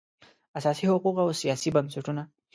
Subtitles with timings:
[0.59, 2.23] اساسي حقوق او سیاسي بنسټونه